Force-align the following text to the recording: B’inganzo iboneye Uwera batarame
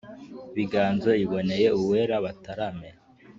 B’inganzo 0.53 1.09
iboneye 1.23 1.67
Uwera 1.79 2.15
batarame 2.25 2.89